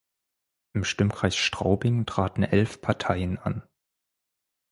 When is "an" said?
3.37-3.61